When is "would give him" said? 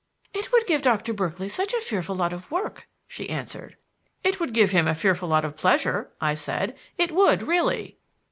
4.39-4.87